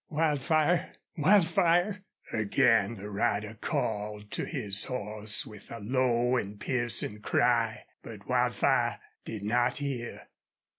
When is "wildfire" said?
0.09-0.95, 1.19-2.01, 8.27-8.99